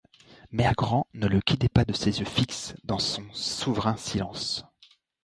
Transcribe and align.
Mère-Grand 0.49 1.05
ne 1.13 1.27
le 1.27 1.39
quittait 1.41 1.69
pas 1.69 1.85
de 1.85 1.93
ses 1.93 2.21
yeux 2.21 2.25
fixes, 2.25 2.73
dans 2.85 2.97
son 2.97 3.21
souverain 3.33 3.97
silence. 3.97 4.65